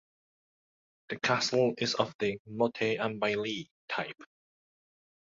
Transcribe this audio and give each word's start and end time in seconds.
The 1.09 1.19
castle 1.19 1.75
is 1.77 1.93
of 1.93 2.15
the 2.17 2.39
"motte 2.47 2.81
and 2.97 3.19
bailey" 3.19 3.69
type. 3.87 4.17